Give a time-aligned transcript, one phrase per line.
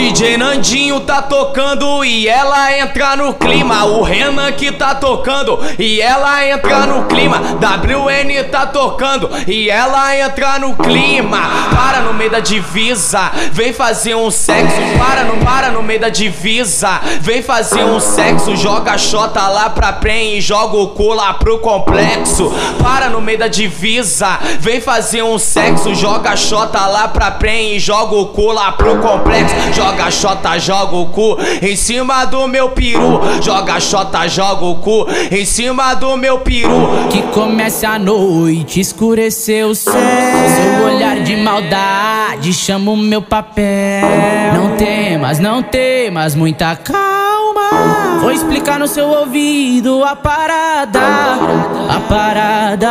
[0.00, 3.84] DJ Nandinho tá tocando e ela entra no clima.
[3.84, 7.36] O Renan que tá tocando e ela entra no clima.
[7.36, 11.38] WN tá tocando e ela entra no clima.
[11.76, 14.74] Para no meio da divisa, vem fazer um sexo.
[14.98, 18.56] Para, não para no meio da divisa, vem fazer um sexo.
[18.56, 22.50] Joga a xota lá pra prem e joga o cu lá pro complexo.
[22.82, 25.94] Para no meio da divisa, vem fazer um sexo.
[25.94, 29.54] Joga a xota lá pra prem e joga o cu lá pro complexo.
[29.74, 33.20] Joga xota, joga o cu em cima do meu peru.
[33.42, 37.08] Joga xota, joga o cu em cima do meu peru.
[37.10, 39.92] Que comece a noite, escureceu o céu.
[39.94, 43.64] Seu olhar de maldade chama o meu papel.
[44.54, 47.19] Não temas, não temas, muita calma.
[48.20, 51.00] Vou explicar no seu ouvido a parada,
[51.88, 52.88] a parada,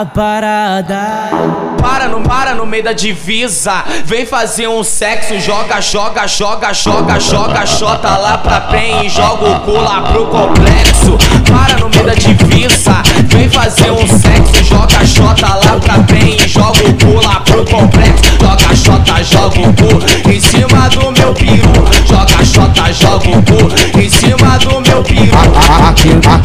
[0.00, 1.52] a parada.
[1.80, 3.84] Para, não para no meio da divisa.
[4.04, 9.50] Vem fazer um sexo, joga, joga, joga, joga, joga, xota lá pra PEN e joga
[9.50, 11.18] o cu lá pro complexo.
[11.50, 13.02] Para no meio da divisa.
[13.26, 14.41] Vem fazer um sexo,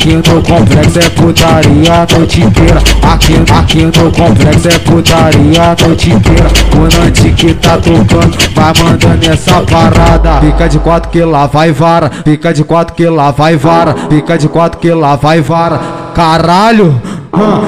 [0.08, 2.81] Aqui, no complexo é putaria a noite inteira.
[3.02, 6.50] Aqui, aqui no complexo é putaria a noite inteira.
[6.77, 10.39] O Nante que tá tocando, vai mandando essa parada.
[10.39, 12.09] Fica de quatro que lá vai vara.
[12.23, 13.94] Fica de quatro que lá vai vara.
[14.09, 15.78] Fica de quatro que lá vai vara.
[16.16, 17.02] Caralho!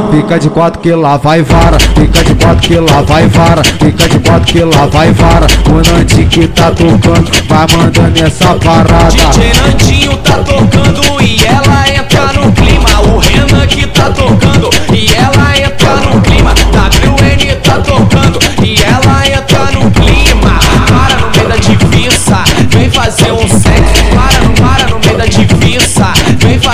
[0.09, 4.09] Fica de quatro que lá vai vara, fica de quatro que lá vai vara, fica
[4.09, 5.45] de quatro que lá vai vara.
[5.67, 9.11] O Nante que tá tocando, vai mandando essa parada.
[9.11, 11.38] DJ Nandinho tá tocando e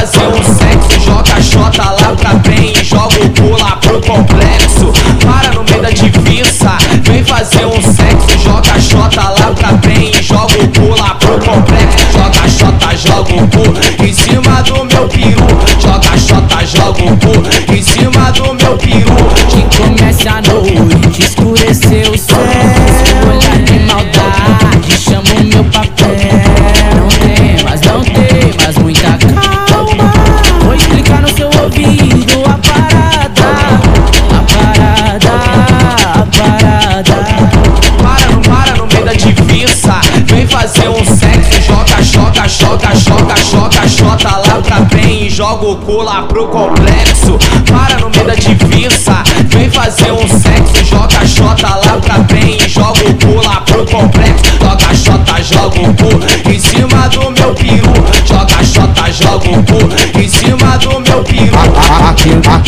[0.06, 1.00] fazer um sexo.
[1.00, 4.35] Joga a xota lá pra PEN e joga o cu lá pro complexo.
[40.66, 41.62] Fazer um sexo.
[41.62, 46.48] Joga, joga, joga, joga, joga, xota lá pra PEN e joga o cu lá pro
[46.48, 47.38] complexo.
[47.72, 49.24] Para no meio da divisa.
[49.48, 50.86] Vem fazer um sexo.
[50.86, 54.44] Joga, xota lá pra PEN e joga o cu lá pro complexo.
[54.60, 57.94] Joga, xota, joga o cu em cima do meu peru.
[58.26, 61.56] Joga, xota, joga o cu em cima do meu peru.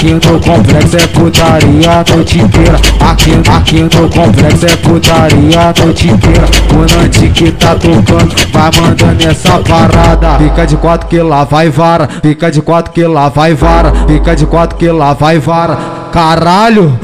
[0.08, 2.80] Aqui, no complexo é putaria a noite inteira.
[3.02, 6.46] Aqui, aqui no complexo é putaria a noite inteira.
[6.72, 10.38] O Nante que tá tocando, vai mandando essa parada.
[10.38, 12.08] Fica de quatro que lá vai vara.
[12.22, 13.92] Fica de quatro que lá vai vara.
[14.08, 15.78] Fica de quatro que lá vai vara.
[16.14, 16.98] Caralho!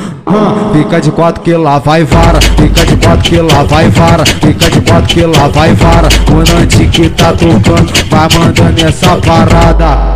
[0.71, 4.71] Fica de quatro que lá vai vara, fica de quatro que lá vai vara, fica
[4.71, 6.07] de quatro que lá vai vara.
[6.31, 10.12] O Nante que tá tocando, vai mandando essa parada.